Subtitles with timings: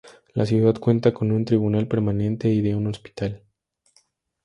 [0.33, 3.43] La ciudad cuenta con un tribunal permanente y de un hospital.